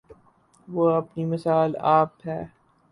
[0.67, 2.41] وہ اپنی مثال آپ ہے۔